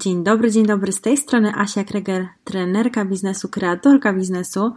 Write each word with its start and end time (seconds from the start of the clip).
Dzień 0.00 0.24
dobry, 0.24 0.50
dzień 0.50 0.66
dobry. 0.66 0.92
Z 0.92 1.00
tej 1.00 1.16
strony 1.16 1.52
Asia 1.54 1.84
Kreger, 1.84 2.28
trenerka 2.44 3.04
biznesu, 3.04 3.48
kreatorka 3.48 4.12
biznesu. 4.12 4.72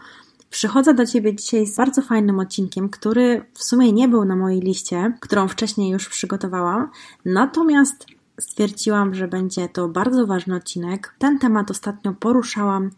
Przychodzę 0.50 0.94
do 0.94 1.06
Ciebie 1.06 1.36
dzisiaj 1.36 1.68
z 1.68 1.76
bardzo 1.76 2.02
fajnym 2.02 2.40
odcinkiem, 2.40 2.90
który 2.90 3.46
w 3.54 3.64
sumie 3.64 3.92
nie 3.92 4.08
był 4.08 4.26
na 4.26 4.36
mojej 4.36 4.60
liście, 4.60 5.14
którą 5.20 5.48
wcześniej 5.48 5.92
już 5.92 6.10
przygotowałam. 6.10 6.90
Natomiast 7.26 8.06
stwierdziłam, 8.40 9.16
że 9.16 9.28
będzie 9.28 9.70
to 9.70 9.88
bardzo 9.88 10.28
ważny 10.28 10.56
odcinek. 10.56 11.16
Ten 11.20 11.40
temat 11.40 11.72
ostatnio 11.72 12.14
poruszałam 12.14 12.90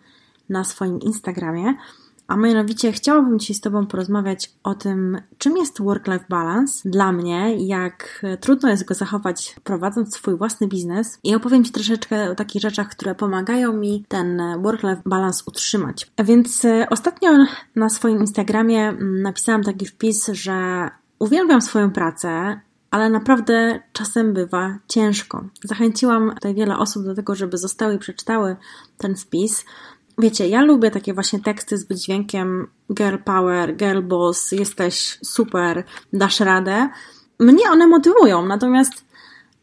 na 0.50 0.64
swoim 0.64 1.00
Instagramie. 1.00 1.74
A 2.28 2.36
mianowicie 2.36 2.92
chciałabym 2.92 3.40
dzisiaj 3.40 3.56
z 3.56 3.62
Tobą 3.62 3.86
porozmawiać 3.86 4.52
o 4.64 4.76
tym, 4.76 5.22
czym 5.38 5.58
jest 5.58 5.82
work-life 5.82 6.26
balance 6.30 6.90
dla 6.90 7.12
mnie, 7.12 7.68
jak 7.68 8.26
trudno 8.40 8.70
jest 8.70 8.86
go 8.86 8.94
zachować 8.94 9.56
prowadząc 9.64 10.16
swój 10.16 10.38
własny 10.38 10.68
biznes 10.68 11.20
i 11.24 11.36
opowiem 11.36 11.64
Ci 11.64 11.72
troszeczkę 11.72 12.32
o 12.32 12.36
takich 12.36 12.62
rzeczach, 12.62 12.90
które 12.90 13.16
pomagają 13.16 13.74
mi 13.74 14.06
ten 14.08 14.42
work-life 14.62 15.02
balance 15.06 15.44
utrzymać. 15.48 16.12
Więc 16.24 16.66
e, 16.66 16.88
ostatnio 16.90 17.32
na 17.76 17.90
swoim 17.90 18.20
Instagramie 18.20 18.88
mm, 18.88 19.22
napisałam 19.22 19.64
taki 19.64 19.86
wpis, 19.86 20.28
że 20.28 20.90
uwielbiam 21.20 21.62
swoją 21.62 21.92
pracę, 21.92 22.60
ale 22.92 23.10
naprawdę 23.10 23.80
czasem 23.94 24.34
bywa 24.34 24.78
ciężko. 24.88 25.46
Zachęciłam 25.64 26.32
tutaj 26.34 26.56
wiele 26.56 26.78
osób 26.78 27.06
do 27.06 27.16
tego, 27.16 27.36
żeby 27.36 27.58
zostały 27.58 27.96
i 27.96 28.00
przeczytały 28.00 28.56
ten 28.98 29.16
wpis, 29.16 29.66
Wiecie, 30.18 30.48
ja 30.48 30.62
lubię 30.62 30.92
takie 30.92 31.14
właśnie 31.14 31.40
teksty 31.40 31.78
z 31.78 31.88
wydźwiękiem 31.88 32.68
girl 32.94 33.18
power, 33.26 33.76
girl 33.76 34.02
boss, 34.02 34.52
jesteś 34.52 35.20
super, 35.24 35.84
dasz 36.14 36.40
radę. 36.40 36.90
Mnie 37.40 37.70
one 37.72 37.88
motywują, 37.88 38.46
natomiast 38.46 39.06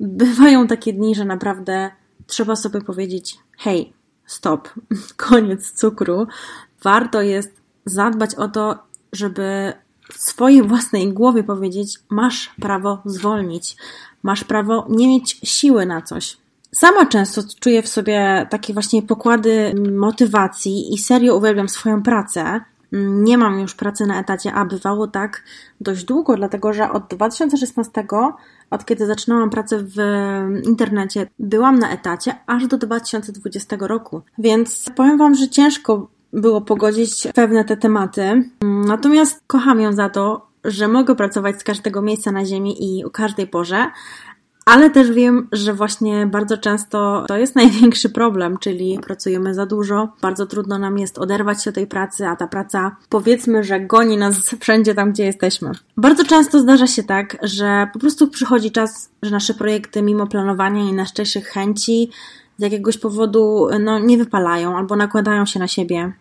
bywają 0.00 0.66
takie 0.66 0.92
dni, 0.92 1.14
że 1.14 1.24
naprawdę 1.24 1.90
trzeba 2.26 2.56
sobie 2.56 2.80
powiedzieć: 2.80 3.38
hej, 3.58 3.92
stop, 4.26 4.68
koniec 5.16 5.72
cukru. 5.72 6.26
Warto 6.82 7.22
jest 7.22 7.52
zadbać 7.84 8.34
o 8.34 8.48
to, 8.48 8.78
żeby 9.12 9.72
w 10.12 10.22
swojej 10.22 10.62
własnej 10.62 11.12
głowie 11.12 11.44
powiedzieć: 11.44 11.98
masz 12.08 12.54
prawo 12.60 13.02
zwolnić, 13.04 13.76
masz 14.22 14.44
prawo 14.44 14.86
nie 14.88 15.08
mieć 15.08 15.40
siły 15.44 15.86
na 15.86 16.02
coś. 16.02 16.36
Sama 16.74 17.06
często 17.06 17.42
czuję 17.60 17.82
w 17.82 17.88
sobie 17.88 18.46
takie 18.50 18.72
właśnie 18.72 19.02
pokłady 19.02 19.74
motywacji 19.92 20.94
i 20.94 20.98
serio 20.98 21.36
uwielbiam 21.36 21.68
swoją 21.68 22.02
pracę. 22.02 22.60
Nie 22.92 23.38
mam 23.38 23.60
już 23.60 23.74
pracy 23.74 24.06
na 24.06 24.20
etacie, 24.20 24.52
a 24.52 24.64
bywało 24.64 25.06
tak 25.06 25.42
dość 25.80 26.04
długo, 26.04 26.36
dlatego 26.36 26.72
że 26.72 26.90
od 26.90 27.06
2016, 27.06 27.90
od 28.70 28.84
kiedy 28.84 29.06
zaczynałam 29.06 29.50
pracę 29.50 29.78
w 29.78 29.96
internecie, 30.64 31.26
byłam 31.38 31.78
na 31.78 31.90
etacie 31.90 32.34
aż 32.46 32.66
do 32.66 32.78
2020 32.78 33.76
roku. 33.80 34.22
Więc 34.38 34.90
powiem 34.96 35.18
Wam, 35.18 35.34
że 35.34 35.48
ciężko 35.48 36.08
było 36.32 36.60
pogodzić 36.60 37.28
pewne 37.34 37.64
te 37.64 37.76
tematy. 37.76 38.50
Natomiast 38.62 39.42
kocham 39.46 39.80
ją 39.80 39.92
za 39.92 40.08
to, 40.08 40.46
że 40.64 40.88
mogę 40.88 41.14
pracować 41.14 41.60
z 41.60 41.64
każdego 41.64 42.02
miejsca 42.02 42.32
na 42.32 42.44
Ziemi 42.44 42.98
i 42.98 43.04
o 43.04 43.10
każdej 43.10 43.46
porze, 43.46 43.90
ale 44.64 44.90
też 44.90 45.10
wiem, 45.10 45.48
że 45.52 45.74
właśnie 45.74 46.26
bardzo 46.26 46.58
często 46.58 47.24
to 47.28 47.36
jest 47.36 47.56
największy 47.62 48.10
problem, 48.10 48.58
czyli 48.58 48.98
pracujemy 49.02 49.54
za 49.54 49.66
dużo, 49.66 50.08
bardzo 50.20 50.46
trudno 50.46 50.78
nam 50.78 50.98
jest 50.98 51.18
oderwać 51.18 51.64
się 51.64 51.72
tej 51.72 51.86
pracy, 51.86 52.26
a 52.26 52.36
ta 52.36 52.46
praca 52.46 52.96
powiedzmy, 53.08 53.64
że 53.64 53.80
goni 53.80 54.16
nas 54.16 54.36
wszędzie 54.60 54.94
tam, 54.94 55.12
gdzie 55.12 55.24
jesteśmy. 55.24 55.70
Bardzo 55.96 56.24
często 56.24 56.60
zdarza 56.60 56.86
się 56.86 57.02
tak, 57.02 57.36
że 57.42 57.88
po 57.92 57.98
prostu 57.98 58.28
przychodzi 58.28 58.70
czas, 58.70 59.10
że 59.22 59.30
nasze 59.30 59.54
projekty, 59.54 60.02
mimo 60.02 60.26
planowania 60.26 60.82
i 60.82 60.92
najszczerszych 60.92 61.46
chęci, 61.46 62.10
z 62.58 62.62
jakiegoś 62.62 62.98
powodu 62.98 63.68
no, 63.80 63.98
nie 63.98 64.18
wypalają 64.18 64.76
albo 64.76 64.96
nakładają 64.96 65.46
się 65.46 65.60
na 65.60 65.68
siebie. 65.68 66.12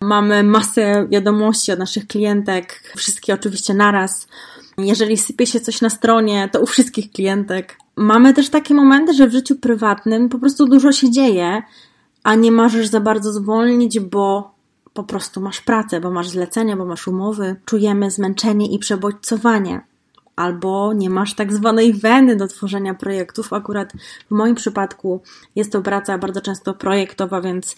Mamy 0.00 0.42
masę 0.42 1.06
wiadomości 1.10 1.72
od 1.72 1.78
naszych 1.78 2.06
klientek, 2.06 2.92
wszystkie 2.96 3.34
oczywiście 3.34 3.74
naraz 3.74 4.28
jeżeli 4.78 5.16
sypie 5.16 5.46
się 5.46 5.60
coś 5.60 5.80
na 5.80 5.90
stronie, 5.90 6.48
to 6.52 6.60
u 6.60 6.66
wszystkich 6.66 7.10
klientek. 7.10 7.78
Mamy 7.96 8.34
też 8.34 8.48
takie 8.48 8.74
momenty, 8.74 9.14
że 9.14 9.26
w 9.26 9.32
życiu 9.32 9.56
prywatnym 9.56 10.28
po 10.28 10.38
prostu 10.38 10.66
dużo 10.66 10.92
się 10.92 11.10
dzieje, 11.10 11.62
a 12.22 12.34
nie 12.34 12.52
możesz 12.52 12.86
za 12.86 13.00
bardzo 13.00 13.32
zwolnić, 13.32 14.00
bo 14.00 14.54
po 14.92 15.04
prostu 15.04 15.40
masz 15.40 15.60
pracę, 15.60 16.00
bo 16.00 16.10
masz 16.10 16.28
zlecenia, 16.28 16.76
bo 16.76 16.84
masz 16.84 17.08
umowy. 17.08 17.56
Czujemy 17.64 18.10
zmęczenie 18.10 18.66
i 18.66 18.78
przebodźcowanie. 18.78 19.80
Albo 20.38 20.92
nie 20.92 21.10
masz 21.10 21.34
tak 21.34 21.52
zwanej 21.52 21.92
weny 21.94 22.36
do 22.36 22.48
tworzenia 22.48 22.94
projektów. 22.94 23.52
Akurat 23.52 23.92
w 24.30 24.30
moim 24.30 24.54
przypadku 24.54 25.20
jest 25.56 25.72
to 25.72 25.82
praca 25.82 26.18
bardzo 26.18 26.40
często 26.40 26.74
projektowa, 26.74 27.40
więc 27.40 27.76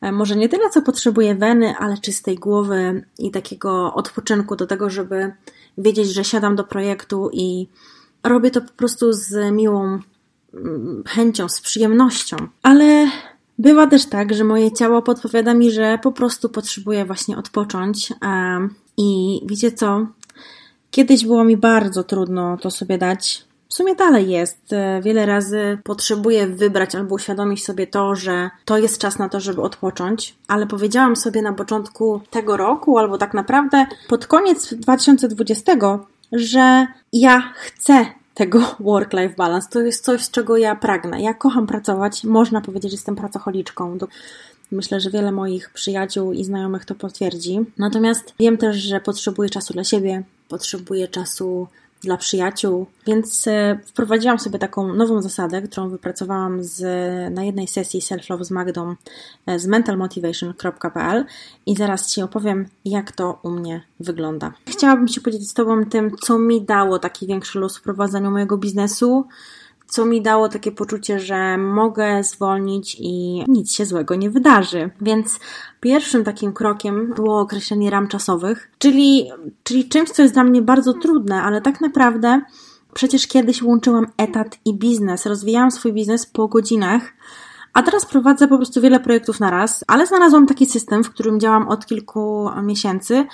e, 0.00 0.12
może 0.12 0.36
nie 0.36 0.48
tyle, 0.48 0.70
co 0.70 0.82
potrzebuję 0.82 1.34
weny, 1.34 1.74
ale 1.78 1.98
czystej 1.98 2.36
głowy 2.36 3.04
i 3.18 3.30
takiego 3.30 3.94
odpoczynku 3.94 4.56
do 4.56 4.66
tego, 4.66 4.90
żeby 4.90 5.32
wiedzieć, 5.78 6.08
że 6.08 6.24
siadam 6.24 6.56
do 6.56 6.64
projektu 6.64 7.30
i 7.32 7.68
robię 8.24 8.50
to 8.50 8.60
po 8.60 8.72
prostu 8.72 9.12
z 9.12 9.52
miłą 9.52 9.98
mm, 10.54 11.02
chęcią, 11.06 11.48
z 11.48 11.60
przyjemnością. 11.60 12.36
Ale 12.62 13.10
bywa 13.58 13.86
też 13.86 14.06
tak, 14.06 14.34
że 14.34 14.44
moje 14.44 14.72
ciało 14.72 15.02
podpowiada 15.02 15.54
mi, 15.54 15.70
że 15.70 15.98
po 16.02 16.12
prostu 16.12 16.48
potrzebuję 16.48 17.04
właśnie 17.04 17.36
odpocząć. 17.36 18.12
I 18.96 19.40
wiecie 19.46 19.72
co? 19.72 20.06
Kiedyś 20.94 21.26
było 21.26 21.44
mi 21.44 21.56
bardzo 21.56 22.04
trudno 22.04 22.56
to 22.56 22.70
sobie 22.70 22.98
dać. 22.98 23.44
W 23.68 23.74
sumie 23.74 23.94
dalej 23.94 24.30
jest. 24.30 24.58
Wiele 25.02 25.26
razy 25.26 25.78
potrzebuję 25.84 26.46
wybrać 26.46 26.94
albo 26.94 27.14
uświadomić 27.14 27.64
sobie 27.64 27.86
to, 27.86 28.14
że 28.14 28.50
to 28.64 28.78
jest 28.78 28.98
czas 28.98 29.18
na 29.18 29.28
to, 29.28 29.40
żeby 29.40 29.62
odpocząć, 29.62 30.34
ale 30.48 30.66
powiedziałam 30.66 31.16
sobie 31.16 31.42
na 31.42 31.52
początku 31.52 32.20
tego 32.30 32.56
roku, 32.56 32.98
albo 32.98 33.18
tak 33.18 33.34
naprawdę 33.34 33.86
pod 34.08 34.26
koniec 34.26 34.74
2020, 34.74 35.72
że 36.32 36.86
ja 37.12 37.52
chcę 37.54 38.06
tego 38.34 38.60
work-life 38.80 39.34
balance. 39.36 39.68
To 39.70 39.80
jest 39.80 40.04
coś, 40.04 40.30
czego 40.30 40.56
ja 40.56 40.76
pragnę. 40.76 41.22
Ja 41.22 41.34
kocham 41.34 41.66
pracować. 41.66 42.24
Można 42.24 42.60
powiedzieć, 42.60 42.90
że 42.90 42.94
jestem 42.94 43.16
pracocholiczką. 43.16 43.98
Myślę, 44.72 45.00
że 45.00 45.10
wiele 45.10 45.32
moich 45.32 45.70
przyjaciół 45.70 46.32
i 46.32 46.44
znajomych 46.44 46.84
to 46.84 46.94
potwierdzi. 46.94 47.60
Natomiast 47.78 48.34
wiem 48.38 48.58
też, 48.58 48.76
że 48.76 49.00
potrzebuję 49.00 49.50
czasu 49.50 49.72
dla 49.72 49.84
siebie, 49.84 50.22
potrzebuję 50.48 51.08
czasu 51.08 51.68
dla 52.04 52.16
przyjaciół, 52.16 52.86
więc 53.06 53.48
e, 53.48 53.78
wprowadziłam 53.86 54.38
sobie 54.38 54.58
taką 54.58 54.94
nową 54.94 55.22
zasadę, 55.22 55.62
którą 55.62 55.88
wypracowałam 55.88 56.64
z, 56.64 56.80
na 57.34 57.44
jednej 57.44 57.68
sesji 57.68 58.00
Self-Love 58.00 58.44
z 58.44 58.50
Magdą 58.50 58.94
e, 59.46 59.58
z 59.58 59.66
mentalmotivation.pl 59.66 61.24
i 61.66 61.76
zaraz 61.76 62.12
Ci 62.12 62.22
opowiem, 62.22 62.68
jak 62.84 63.12
to 63.12 63.38
u 63.42 63.50
mnie 63.50 63.82
wygląda. 64.00 64.52
Chciałabym 64.68 65.08
się 65.08 65.20
podzielić 65.20 65.50
z 65.50 65.54
Tobą 65.54 65.84
tym, 65.84 66.16
co 66.22 66.38
mi 66.38 66.62
dało 66.62 66.98
taki 66.98 67.26
większy 67.26 67.58
luz 67.58 67.78
w 67.78 67.82
prowadzeniu 67.82 68.30
mojego 68.30 68.58
biznesu, 68.58 69.26
co 69.86 70.04
mi 70.04 70.22
dało 70.22 70.48
takie 70.48 70.72
poczucie, 70.72 71.20
że 71.20 71.58
mogę 71.58 72.24
zwolnić 72.24 72.96
i 73.00 73.44
nic 73.48 73.72
się 73.72 73.86
złego 73.86 74.14
nie 74.14 74.30
wydarzy. 74.30 74.90
Więc 75.00 75.40
pierwszym 75.80 76.24
takim 76.24 76.52
krokiem 76.52 77.12
było 77.16 77.40
określenie 77.40 77.90
ram 77.90 78.08
czasowych, 78.08 78.70
czyli, 78.78 79.30
czyli 79.62 79.88
czymś, 79.88 80.10
co 80.10 80.22
jest 80.22 80.34
dla 80.34 80.44
mnie 80.44 80.62
bardzo 80.62 80.92
trudne, 80.92 81.42
ale 81.42 81.60
tak 81.60 81.80
naprawdę 81.80 82.40
przecież 82.94 83.26
kiedyś 83.26 83.62
łączyłam 83.62 84.06
etat 84.16 84.58
i 84.64 84.74
biznes, 84.74 85.26
rozwijałam 85.26 85.70
swój 85.70 85.92
biznes 85.92 86.26
po 86.26 86.48
godzinach. 86.48 87.02
A 87.72 87.82
teraz 87.82 88.06
prowadzę 88.06 88.48
po 88.48 88.56
prostu 88.56 88.80
wiele 88.80 89.00
projektów 89.00 89.40
na 89.40 89.50
raz, 89.50 89.84
ale 89.88 90.06
znalazłam 90.06 90.46
taki 90.46 90.66
system, 90.66 91.04
w 91.04 91.10
którym 91.10 91.40
działam 91.40 91.68
od 91.68 91.86
kilku 91.86 92.50
miesięcy, 92.62 93.26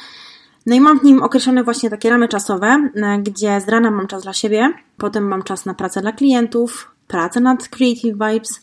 no 0.66 0.75
i 0.75 0.81
mam 0.81 1.00
w 1.00 1.03
nim 1.03 1.22
określone 1.22 1.65
właśnie 1.65 1.91
takie 1.91 2.10
ramy 2.10 2.28
czasowe, 2.28 2.91
e, 2.94 3.19
gdzie 3.19 3.60
z 3.60 3.69
rana 3.69 3.90
mam 3.90 4.06
czas 4.06 4.23
dla 4.23 4.32
siebie, 4.32 4.73
potem 4.96 5.29
mam 5.29 5.43
czas 5.43 5.67
na 5.67 5.75
pracę 5.75 6.00
dla 6.00 6.12
klientów, 6.12 6.90
pracę 7.08 7.40
nad 7.40 7.69
Creative 7.69 8.12
Vibes 8.12 8.62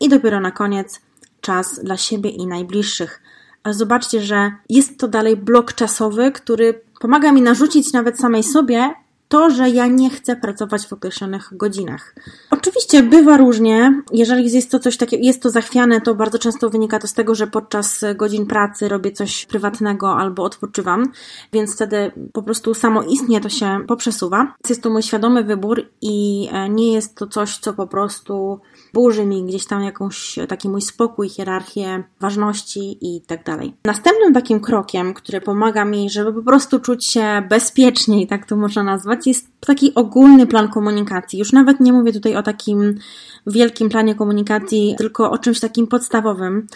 i 0.00 0.08
dopiero 0.08 0.40
na 0.40 0.50
koniec 0.50 1.00
czas 1.40 1.80
dla 1.84 1.96
siebie 1.96 2.30
i 2.30 2.46
najbliższych. 2.46 3.22
Ale 3.62 3.74
zobaczcie, 3.74 4.20
że 4.20 4.52
jest 4.68 4.98
to 4.98 5.08
dalej 5.08 5.36
blok 5.36 5.72
czasowy, 5.72 6.32
który 6.32 6.80
pomaga 7.00 7.32
mi 7.32 7.42
narzucić 7.42 7.92
nawet 7.92 8.18
samej 8.18 8.42
sobie 8.42 8.94
to, 9.30 9.50
że 9.50 9.68
ja 9.68 9.86
nie 9.86 10.10
chcę 10.10 10.36
pracować 10.36 10.86
w 10.86 10.92
określonych 10.92 11.56
godzinach. 11.56 12.14
Oczywiście 12.50 13.02
bywa 13.02 13.36
różnie. 13.36 14.02
Jeżeli 14.12 14.52
jest 14.52 14.70
to 14.70 14.78
coś 14.78 14.96
takiego, 14.96 15.24
jest 15.24 15.42
to 15.42 15.50
zachwiane, 15.50 16.00
to 16.00 16.14
bardzo 16.14 16.38
często 16.38 16.70
wynika 16.70 16.98
to 16.98 17.06
z 17.06 17.14
tego, 17.14 17.34
że 17.34 17.46
podczas 17.46 18.04
godzin 18.16 18.46
pracy 18.46 18.88
robię 18.88 19.12
coś 19.12 19.46
prywatnego 19.46 20.16
albo 20.16 20.44
odpoczywam, 20.44 21.12
więc 21.52 21.74
wtedy 21.74 22.12
po 22.32 22.42
prostu 22.42 22.74
samo 22.74 23.02
istnie 23.02 23.40
to 23.40 23.48
się 23.48 23.78
poprzesuwa. 23.88 24.54
Jest 24.68 24.82
to 24.82 24.90
mój 24.90 25.02
świadomy 25.02 25.44
wybór 25.44 25.82
i 26.02 26.48
e, 26.52 26.68
nie 26.68 26.92
jest 26.92 27.16
to 27.16 27.26
coś, 27.26 27.58
co 27.58 27.72
po 27.72 27.86
prostu 27.86 28.60
burzy 28.94 29.26
mi 29.26 29.44
gdzieś 29.44 29.66
tam 29.66 29.82
jakąś 29.82 30.38
taki 30.48 30.68
mój 30.68 30.82
spokój, 30.82 31.28
hierarchię 31.28 32.04
ważności 32.20 32.98
i 33.00 33.20
tak 33.20 33.44
dalej. 33.44 33.74
Następnym 33.84 34.34
takim 34.34 34.60
krokiem, 34.60 35.14
który 35.14 35.40
pomaga 35.40 35.84
mi, 35.84 36.10
żeby 36.10 36.32
po 36.32 36.42
prostu 36.42 36.80
czuć 36.80 37.06
się 37.06 37.42
bezpiecznie 37.48 38.22
i 38.22 38.26
tak 38.26 38.46
to 38.46 38.56
można 38.56 38.82
nazwać, 38.82 39.19
komunikacji 39.20 39.30
jest 39.30 39.46
taki 39.66 39.94
ogólny 39.94 40.46
plan 40.46 40.68
komunikacji. 40.68 41.38
Już 41.38 41.52
nawet 41.52 41.80
nie 41.80 41.92
mówię 41.92 42.12
tutaj 42.12 42.36
o 42.36 42.42
takim 42.42 42.98
wielkim 43.46 43.88
planie 43.88 44.14
komunikacji, 44.14 44.94
tylko 44.98 45.30
o 45.30 45.38
czymś 45.38 45.60
takim 45.60 45.86
podstawowym. 45.86 46.66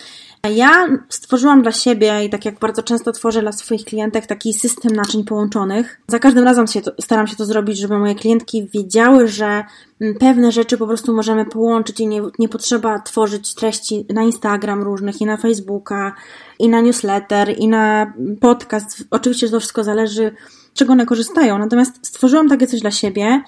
Ja 0.55 0.89
stworzyłam 1.09 1.63
dla 1.63 1.73
siebie 1.73 2.25
i 2.25 2.31
tak 2.31 2.45
jak 2.45 2.59
bardzo 2.59 2.83
często 2.83 3.13
tworzę 3.13 3.41
dla 3.41 3.53
swoich 3.53 3.85
klientek 3.85 4.27
taki 4.27 4.53
system 4.53 4.97
naczyń 4.97 5.25
połączonych. 5.25 6.01
Za 6.09 6.19
każdym 6.19 6.45
razem 6.45 6.67
się 6.67 6.81
to, 6.81 6.93
staram 7.01 7.27
się 7.27 7.37
to 7.37 7.47
zrobić, 7.47 7.79
żeby 7.79 7.99
moje 7.99 8.15
klientki 8.15 8.69
wiedziały, 8.75 9.29
że 9.29 9.65
pewne 10.21 10.53
rzeczy 10.53 10.79
po 10.79 10.87
prostu 10.87 11.15
możemy 11.15 11.45
połączyć 11.45 12.01
i 12.01 12.07
nie, 12.07 12.23
nie 12.39 12.49
potrzeba 12.49 12.99
tworzyć 12.99 13.55
treści 13.55 14.07
na 14.15 14.23
Instagram 14.23 14.83
różnych 14.83 15.21
i 15.21 15.27
na 15.27 15.37
Facebooka 15.37 16.13
i 16.59 16.69
na 16.69 16.81
newsletter 16.81 17.55
i 17.59 17.69
na 17.69 18.13
podcast. 18.41 19.05
Oczywiście 19.11 19.49
to 19.49 19.61
wszystko 19.61 19.85
zależy, 19.85 20.35
czego 20.75 20.93
one 20.93 21.07
korzystają. 21.07 21.59
Natomiast 21.59 22.07
stworzyłam 22.07 22.49
takie 22.49 22.67
coś 22.67 22.81
dla 22.81 22.91
siebie 22.91 23.43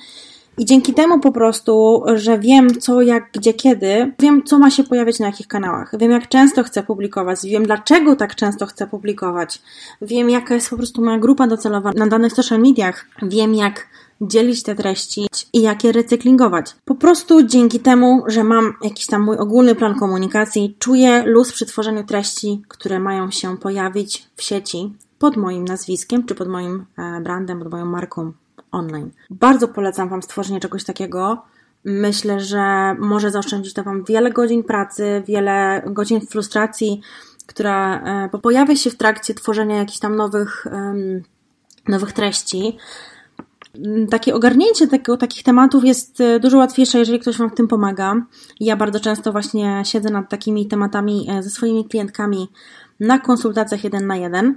i 0.59 0.65
dzięki 0.65 0.95
temu 0.95 1.21
po 1.21 1.33
prostu, 1.33 2.03
że 2.15 2.39
wiem 2.39 2.81
co, 2.81 3.03
jak, 3.03 3.31
gdzie, 3.33 3.55
kiedy, 3.55 4.13
wiem 4.19 4.43
co 4.45 4.59
ma 4.59 4.71
się 4.71 4.85
pojawiać 4.85 5.19
na 5.19 5.27
jakich 5.27 5.49
kanałach, 5.49 5.95
wiem 5.99 6.11
jak 6.11 6.29
często 6.29 6.65
chcę 6.65 6.83
publikować, 6.83 7.39
wiem 7.45 7.65
dlaczego 7.65 8.17
tak 8.17 8.35
często 8.35 8.67
chcę 8.67 8.87
publikować, 8.87 9.63
wiem 10.03 10.31
jaka 10.31 10.55
jest 10.55 10.71
po 10.71 10.77
prostu 10.77 11.05
moja 11.05 11.19
grupa 11.19 11.47
docelowa 11.47 11.93
na 11.97 12.07
danych 12.07 12.33
social 12.33 12.61
mediach, 12.61 13.07
wiem 13.23 13.55
jak 13.55 13.87
dzielić 14.21 14.63
te 14.63 14.75
treści 14.75 15.27
i 15.53 15.63
jak 15.63 15.85
je 15.85 15.93
recyklingować. 15.93 16.75
Po 16.85 16.95
prostu 16.95 17.43
dzięki 17.43 17.81
temu, 17.81 18.23
że 18.27 18.45
mam 18.45 18.73
jakiś 18.83 19.07
tam 19.07 19.23
mój 19.23 19.37
ogólny 19.37 19.75
plan 19.75 19.99
komunikacji, 19.99 20.77
czuję 20.79 21.23
luz 21.27 21.53
przy 21.53 21.67
tworzeniu 21.67 22.05
treści, 22.05 22.63
które 22.69 22.99
mają 22.99 23.31
się 23.31 23.57
pojawić 23.57 24.27
w 24.37 24.43
sieci 24.43 24.93
pod 25.19 25.37
moim 25.37 25.65
nazwiskiem, 25.65 26.27
czy 26.27 26.35
pod 26.35 26.49
moim 26.49 26.87
e, 26.99 27.21
brandem, 27.21 27.59
pod 27.59 27.71
moją 27.71 27.85
marką 27.85 28.33
online. 28.73 29.11
Bardzo 29.31 29.69
polecam 29.69 30.09
Wam 30.09 30.23
stworzenie 30.23 30.61
czegoś 30.61 30.85
takiego. 30.85 31.43
Myślę, 31.85 32.41
że 32.41 32.95
może 32.99 33.31
zaoszczędzić 33.31 33.75
to 33.75 33.83
Wam 33.83 34.05
wiele 34.05 34.31
godzin 34.31 34.65
pracy, 34.65 35.23
wiele 35.27 35.83
godzin 35.87 36.21
frustracji, 36.21 37.01
która 37.47 38.03
e, 38.35 38.39
pojawia 38.39 38.77
się 38.77 38.91
w 38.91 38.97
trakcie 38.97 39.35
tworzenia 39.35 39.77
jakichś 39.77 39.99
tam 39.99 40.17
nowych, 40.17 40.67
nowych 41.89 42.13
treści. 42.13 42.77
Takie 44.11 44.35
ogarnięcie 44.35 44.89
tego, 44.89 45.17
takich 45.17 45.43
tematów 45.43 45.85
jest 45.85 46.21
e, 46.21 46.41
dużo 46.41 46.59
łatwiejsze, 46.59 46.99
jeżeli 46.99 47.21
ktoś 47.21 47.39
Wam 47.39 47.51
w 47.51 47.55
tym 47.55 47.69
pomaga. 47.69 48.23
Ja 48.61 48.77
bardzo 48.77 49.01
często 49.01 49.33
właśnie 49.33 49.83
siedzę 49.85 50.11
nad 50.11 50.29
takimi 50.29 50.67
tematami 50.67 51.29
ze 51.41 51.51
swoimi 51.51 51.85
klientkami 51.85 52.49
na 53.01 53.19
konsultacjach 53.19 53.85
jeden 53.85 54.07
na 54.07 54.17
jeden 54.17 54.55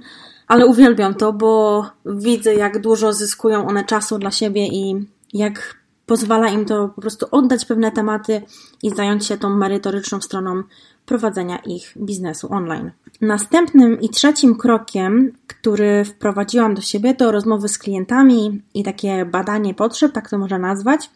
ale 0.50 0.66
uwielbiam 0.66 1.14
to, 1.14 1.32
bo 1.32 1.84
widzę, 2.06 2.54
jak 2.54 2.80
dużo 2.80 3.12
zyskują 3.12 3.68
one 3.68 3.84
czasu 3.84 4.18
dla 4.18 4.30
siebie 4.30 4.66
i 4.66 5.06
jak 5.32 5.74
pozwala 6.06 6.48
im 6.48 6.64
to 6.64 6.88
po 6.88 7.00
prostu 7.00 7.26
oddać 7.30 7.64
pewne 7.64 7.92
tematy 7.92 8.42
i 8.82 8.90
zająć 8.90 9.26
się 9.26 9.38
tą 9.38 9.50
merytoryczną 9.50 10.20
stroną 10.20 10.62
prowadzenia 11.06 11.58
ich 11.58 11.92
biznesu 11.96 12.52
online. 12.52 12.90
Następnym 13.20 14.00
i 14.00 14.08
trzecim 14.08 14.56
krokiem, 14.56 15.32
który 15.46 16.04
wprowadziłam 16.04 16.74
do 16.74 16.82
siebie, 16.82 17.14
to 17.14 17.32
rozmowy 17.32 17.68
z 17.68 17.78
klientami 17.78 18.62
i 18.74 18.84
takie 18.84 19.24
badanie 19.24 19.74
potrzeb, 19.74 20.12
tak 20.12 20.30
to 20.30 20.38
można 20.38 20.58
nazwać. 20.58 21.10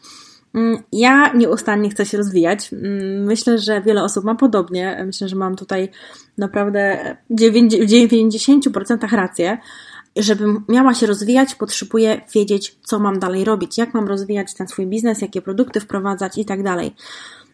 Mm, 0.55 0.77
ja 0.91 1.33
nieustannie 1.33 1.89
chcę 1.89 2.05
się 2.05 2.17
rozwijać. 2.17 2.73
Mm, 2.73 3.23
myślę, 3.23 3.57
że 3.57 3.81
wiele 3.81 4.03
osób 4.03 4.23
ma 4.23 4.35
podobnie. 4.35 5.03
Myślę, 5.05 5.27
że 5.27 5.35
mam 5.35 5.55
tutaj 5.55 5.89
naprawdę 6.37 7.15
w 7.29 7.41
90% 7.41 9.15
rację. 9.15 9.57
Żebym 10.17 10.63
miała 10.69 10.93
się 10.93 11.07
rozwijać, 11.07 11.55
potrzebuję 11.55 12.21
wiedzieć, 12.35 12.77
co 12.83 12.99
mam 12.99 13.19
dalej 13.19 13.43
robić, 13.43 13.77
jak 13.77 13.93
mam 13.93 14.07
rozwijać 14.07 14.53
ten 14.53 14.67
swój 14.67 14.87
biznes, 14.87 15.21
jakie 15.21 15.41
produkty 15.41 15.79
wprowadzać 15.79 16.37
i 16.37 16.45
tak 16.45 16.63
dalej. 16.63 16.95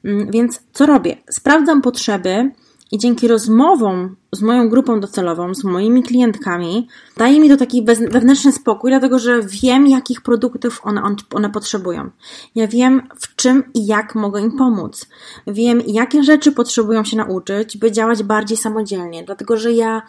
Mm, 0.05 0.31
więc 0.31 0.63
co 0.73 0.85
robię? 0.85 1.17
Sprawdzam 1.29 1.81
potrzeby, 1.81 2.51
i 2.91 2.97
dzięki 2.97 3.27
rozmowom 3.27 4.15
z 4.31 4.41
moją 4.41 4.69
grupą 4.69 4.99
docelową, 4.99 5.55
z 5.55 5.63
moimi 5.63 6.03
klientkami, 6.03 6.87
daje 7.17 7.39
mi 7.39 7.49
to 7.49 7.57
taki 7.57 7.85
wewnętrzny 7.85 8.51
spokój, 8.51 8.91
dlatego 8.91 9.19
że 9.19 9.41
wiem, 9.41 9.87
jakich 9.87 10.21
produktów 10.21 10.81
one, 10.83 11.15
one 11.33 11.49
potrzebują. 11.49 12.09
Ja 12.55 12.67
wiem, 12.67 13.07
w 13.19 13.35
czym 13.35 13.63
i 13.73 13.85
jak 13.85 14.15
mogę 14.15 14.41
im 14.41 14.57
pomóc. 14.57 15.07
Wiem, 15.47 15.81
jakie 15.87 16.23
rzeczy 16.23 16.51
potrzebują 16.51 17.03
się 17.03 17.17
nauczyć, 17.17 17.77
by 17.77 17.91
działać 17.91 18.23
bardziej 18.23 18.57
samodzielnie, 18.57 19.23
dlatego 19.23 19.57
że 19.57 19.73
ja 19.73 20.01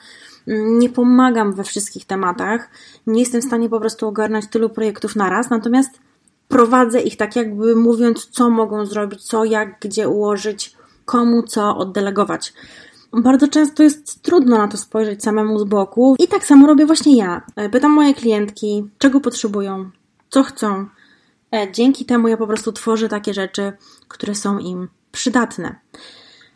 mm, 0.48 0.78
nie 0.78 0.88
pomagam 0.88 1.52
we 1.52 1.64
wszystkich 1.64 2.04
tematach, 2.04 2.70
nie 3.06 3.20
jestem 3.20 3.40
w 3.40 3.44
stanie 3.44 3.68
po 3.68 3.80
prostu 3.80 4.08
ogarnąć 4.08 4.46
tylu 4.48 4.70
projektów 4.70 5.16
naraz, 5.16 5.50
natomiast 5.50 5.90
prowadzę 6.48 7.00
ich 7.00 7.16
tak 7.16 7.36
jakby 7.36 7.76
mówiąc, 7.76 8.26
co 8.26 8.50
mogą 8.50 8.86
zrobić, 8.86 9.22
co, 9.22 9.44
jak, 9.44 9.80
gdzie 9.80 10.08
ułożyć, 10.08 10.76
komu 11.04 11.42
co 11.42 11.76
oddelegować. 11.76 12.52
Bardzo 13.12 13.48
często 13.48 13.82
jest 13.82 14.22
trudno 14.22 14.58
na 14.58 14.68
to 14.68 14.76
spojrzeć 14.76 15.22
samemu 15.22 15.58
z 15.58 15.64
boku 15.64 16.16
i 16.18 16.28
tak 16.28 16.44
samo 16.44 16.66
robię 16.66 16.86
właśnie 16.86 17.16
ja. 17.16 17.42
E, 17.56 17.68
pytam 17.68 17.92
moje 17.92 18.14
klientki, 18.14 18.84
czego 18.98 19.20
potrzebują, 19.20 19.90
co 20.30 20.42
chcą. 20.42 20.86
E, 21.54 21.72
dzięki 21.72 22.04
temu 22.04 22.28
ja 22.28 22.36
po 22.36 22.46
prostu 22.46 22.72
tworzę 22.72 23.08
takie 23.08 23.34
rzeczy, 23.34 23.72
które 24.08 24.34
są 24.34 24.58
im 24.58 24.88
przydatne. 25.12 25.76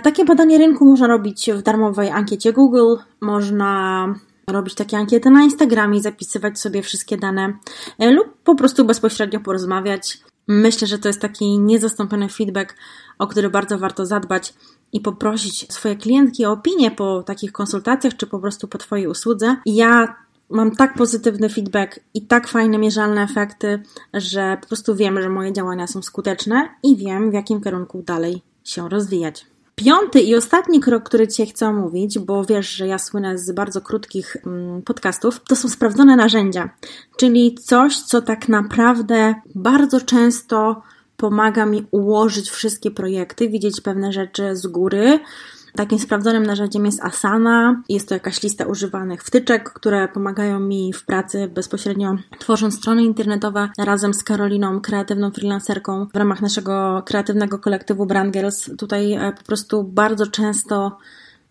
Takie 0.02 0.24
badanie 0.24 0.58
rynku 0.58 0.84
można 0.84 1.06
robić 1.06 1.50
w 1.54 1.62
darmowej 1.62 2.10
ankiecie 2.10 2.52
Google, 2.52 2.96
można 3.20 4.06
robić 4.50 4.74
takie 4.74 4.96
ankiety 4.96 5.30
na 5.30 5.42
Instagramie, 5.42 6.00
zapisywać 6.00 6.60
sobie 6.60 6.82
wszystkie 6.82 7.16
dane 7.16 7.58
e, 7.98 8.10
lub 8.10 8.26
po 8.44 8.54
prostu 8.54 8.84
bezpośrednio 8.84 9.40
porozmawiać. 9.40 10.18
Myślę, 10.48 10.88
że 10.88 10.98
to 10.98 11.08
jest 11.08 11.20
taki 11.20 11.58
niezastąpiony 11.58 12.28
feedback, 12.28 12.74
o 13.18 13.26
który 13.26 13.50
bardzo 13.50 13.78
warto 13.78 14.06
zadbać 14.06 14.54
i 14.92 15.00
poprosić 15.00 15.72
swoje 15.72 15.96
klientki 15.96 16.46
o 16.46 16.52
opinię 16.52 16.90
po 16.90 17.22
takich 17.22 17.52
konsultacjach, 17.52 18.16
czy 18.16 18.26
po 18.26 18.38
prostu 18.38 18.68
po 18.68 18.78
Twojej 18.78 19.06
usłudze. 19.06 19.56
Ja 19.66 20.16
mam 20.50 20.76
tak 20.76 20.94
pozytywny 20.94 21.48
feedback 21.48 22.00
i 22.14 22.26
tak 22.26 22.48
fajne, 22.48 22.78
mierzalne 22.78 23.22
efekty, 23.22 23.82
że 24.14 24.58
po 24.60 24.66
prostu 24.66 24.94
wiem, 24.94 25.22
że 25.22 25.28
moje 25.28 25.52
działania 25.52 25.86
są 25.86 26.02
skuteczne 26.02 26.68
i 26.82 26.96
wiem, 26.96 27.30
w 27.30 27.34
jakim 27.34 27.60
kierunku 27.60 28.02
dalej 28.02 28.42
się 28.64 28.88
rozwijać. 28.88 29.46
Piąty 29.84 30.20
i 30.20 30.34
ostatni 30.34 30.80
krok, 30.80 31.02
który 31.02 31.28
Cię 31.28 31.46
chcę 31.46 31.68
omówić, 31.68 32.18
bo 32.18 32.44
wiesz, 32.44 32.70
że 32.70 32.86
ja 32.86 32.98
słynę 32.98 33.38
z 33.38 33.52
bardzo 33.52 33.80
krótkich 33.80 34.36
mm, 34.46 34.82
podcastów, 34.82 35.40
to 35.48 35.56
są 35.56 35.68
sprawdzone 35.68 36.16
narzędzia, 36.16 36.70
czyli 37.16 37.54
coś, 37.54 37.98
co 37.98 38.22
tak 38.22 38.48
naprawdę 38.48 39.34
bardzo 39.54 40.00
często 40.00 40.82
pomaga 41.16 41.66
mi 41.66 41.86
ułożyć 41.90 42.50
wszystkie 42.50 42.90
projekty, 42.90 43.48
widzieć 43.48 43.80
pewne 43.80 44.12
rzeczy 44.12 44.56
z 44.56 44.66
góry, 44.66 45.18
Takim 45.76 45.98
sprawdzonym 45.98 46.46
narzędziem 46.46 46.86
jest 46.86 47.02
Asana. 47.02 47.82
Jest 47.88 48.08
to 48.08 48.14
jakaś 48.14 48.42
lista 48.42 48.64
używanych 48.66 49.22
wtyczek, 49.22 49.72
które 49.72 50.08
pomagają 50.08 50.60
mi 50.60 50.92
w 50.92 51.04
pracy 51.04 51.48
bezpośrednio 51.48 52.16
tworząc 52.38 52.76
strony 52.76 53.02
internetowe 53.02 53.68
razem 53.78 54.14
z 54.14 54.22
Karoliną, 54.22 54.80
kreatywną 54.80 55.30
freelancerką 55.30 56.06
w 56.14 56.16
ramach 56.16 56.42
naszego 56.42 57.02
kreatywnego 57.06 57.58
kolektywu 57.58 58.06
Brand 58.06 58.32
Girls. 58.32 58.70
Tutaj 58.78 59.12
e, 59.12 59.32
po 59.32 59.42
prostu 59.42 59.84
bardzo 59.84 60.26
często 60.26 60.98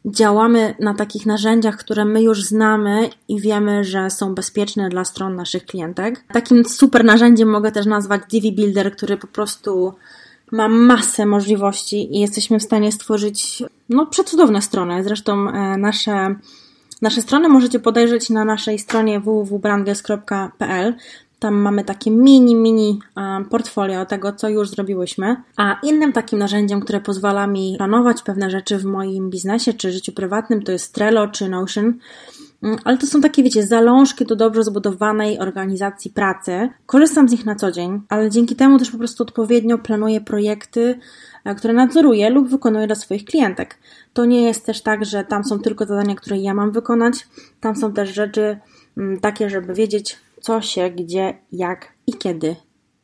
działamy 0.06 0.76
na 0.80 0.94
takich 0.94 1.26
narzędziach, 1.26 1.78
które 1.78 2.06
my 2.06 2.22
już 2.22 2.44
znamy 2.44 3.10
i 3.28 3.42
wiemy, 3.42 3.84
że 3.84 4.10
są 4.10 4.36
bezpieczne 4.36 4.90
dla 4.90 5.06
stron 5.06 5.36
naszych 5.36 5.66
klientek. 5.66 6.24
Takim 6.34 6.66
super 6.66 7.06
narzędziem 7.06 7.50
mogę 7.50 7.72
też 7.72 7.86
nazwać 7.86 8.22
Divi 8.30 8.52
Builder, 8.52 8.96
który 8.96 9.18
po 9.18 9.28
prostu 9.28 9.94
ma 10.52 10.68
masę 10.68 11.26
możliwości 11.26 12.16
i 12.18 12.20
jesteśmy 12.20 12.60
w 12.60 12.64
stanie 12.64 12.92
stworzyć 12.92 13.64
no, 13.90 14.06
przecudowne 14.06 14.62
strony. 14.62 15.04
Zresztą 15.04 15.50
e, 15.50 15.78
nasze, 15.78 16.36
nasze 17.02 17.22
strony 17.22 17.50
możecie 17.50 17.80
podejrzeć 17.80 18.30
na 18.30 18.46
naszej 18.46 18.80
stronie 18.80 19.20
www.brandges.pl. 19.20 20.94
Tam 21.40 21.56
mamy 21.56 21.84
takie 21.84 22.12
mini, 22.12 22.56
mini 22.56 23.00
e, 23.18 23.46
portfolio 23.50 24.06
tego, 24.06 24.34
co 24.34 24.50
już 24.50 24.70
zrobiłyśmy. 24.70 25.36
A 25.58 25.80
innym 25.84 26.14
takim 26.14 26.40
narzędziem, 26.40 26.82
które 26.82 27.02
pozwala 27.02 27.48
mi 27.48 27.76
planować 27.78 28.22
pewne 28.22 28.50
rzeczy 28.50 28.78
w 28.78 28.86
moim 28.86 29.30
biznesie 29.30 29.74
czy 29.74 29.92
życiu 29.92 30.12
prywatnym, 30.12 30.64
to 30.64 30.72
jest 30.72 30.94
Trello 30.94 31.28
czy 31.28 31.50
Notion. 31.50 31.94
Mm, 32.66 32.78
ale 32.84 32.98
to 32.98 33.08
są 33.08 33.22
takie, 33.22 33.44
wiecie, 33.44 33.64
zalążki 33.64 34.26
do 34.26 34.36
dobrze 34.36 34.64
zbudowanej 34.64 35.40
organizacji 35.40 36.12
pracy. 36.12 36.70
Korzystam 36.86 37.30
z 37.30 37.32
nich 37.32 37.46
na 37.46 37.56
co 37.56 37.72
dzień, 37.72 38.02
ale 38.10 38.30
dzięki 38.30 38.56
temu 38.56 38.80
też 38.80 38.92
po 38.92 38.98
prostu 38.98 39.24
odpowiednio 39.24 39.78
planuję 39.78 40.22
projekty, 40.22 41.00
e, 41.44 41.56
które 41.56 41.74
nadzoruję 41.74 42.30
lub 42.30 42.50
wykonuję 42.50 42.88
dla 42.88 42.96
swoich 42.96 43.26
klientek. 43.26 43.78
To 44.14 44.26
nie 44.26 44.44
jest 44.44 44.66
też 44.66 44.82
tak, 44.82 45.06
że 45.06 45.24
tam 45.24 45.44
są 45.44 45.60
tylko 45.60 45.86
zadania, 45.86 46.16
które 46.16 46.38
ja 46.38 46.54
mam 46.54 46.72
wykonać. 46.72 47.28
Tam 47.60 47.76
są 47.76 47.94
też 47.94 48.14
rzeczy 48.14 48.58
mm, 48.98 49.20
takie, 49.20 49.50
żeby 49.50 49.74
wiedzieć, 49.74 50.18
co 50.42 50.62
się, 50.62 50.90
gdzie, 50.90 51.38
jak 51.52 51.92
i 52.08 52.14
kiedy 52.14 52.56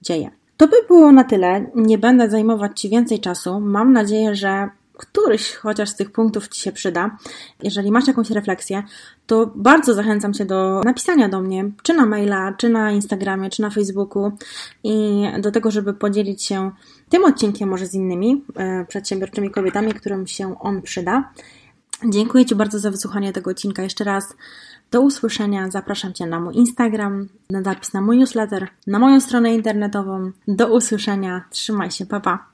dzieje. 0.01 0.31
To 0.57 0.67
by 0.67 0.75
było 0.87 1.11
na 1.11 1.23
tyle. 1.23 1.65
Nie 1.75 1.97
będę 1.97 2.29
zajmować 2.29 2.81
Ci 2.81 2.89
więcej 2.89 3.19
czasu. 3.19 3.59
Mam 3.59 3.93
nadzieję, 3.93 4.35
że 4.35 4.69
któryś 5.01 5.55
chociaż 5.55 5.89
z 5.89 5.95
tych 5.95 6.11
punktów 6.11 6.47
Ci 6.47 6.61
się 6.61 6.71
przyda, 6.71 7.17
jeżeli 7.63 7.91
masz 7.91 8.07
jakąś 8.07 8.29
refleksję, 8.29 8.83
to 9.25 9.51
bardzo 9.55 9.93
zachęcam 9.93 10.33
Cię 10.33 10.45
do 10.45 10.81
napisania 10.85 11.29
do 11.29 11.41
mnie, 11.41 11.71
czy 11.83 11.93
na 11.93 12.05
maila, 12.05 12.53
czy 12.57 12.69
na 12.69 12.91
Instagramie, 12.91 13.49
czy 13.49 13.61
na 13.61 13.69
Facebooku 13.69 14.31
i 14.83 15.23
do 15.39 15.51
tego, 15.51 15.71
żeby 15.71 15.93
podzielić 15.93 16.43
się 16.43 16.71
tym 17.09 17.25
odcinkiem 17.25 17.69
może 17.69 17.85
z 17.85 17.93
innymi 17.93 18.45
e, 18.55 18.85
przedsiębiorczymi 18.85 19.51
kobietami, 19.51 19.93
którym 19.93 20.27
się 20.27 20.59
on 20.59 20.81
przyda. 20.81 21.31
Dziękuję 22.09 22.45
Ci 22.45 22.55
bardzo 22.55 22.79
za 22.79 22.91
wysłuchanie 22.91 23.33
tego 23.33 23.51
odcinka 23.51 23.83
jeszcze 23.83 24.03
raz. 24.03 24.35
Do 24.91 25.01
usłyszenia. 25.01 25.71
Zapraszam 25.71 26.13
Cię 26.13 26.25
na 26.25 26.39
mój 26.39 26.55
Instagram, 26.55 27.27
na 27.49 27.61
zapis 27.61 27.93
na 27.93 28.01
mój 28.01 28.17
newsletter, 28.17 28.67
na 28.87 28.99
moją 28.99 29.21
stronę 29.21 29.53
internetową. 29.53 30.31
Do 30.47 30.73
usłyszenia. 30.73 31.45
Trzymaj 31.49 31.91
się, 31.91 32.05
papa. 32.05 32.47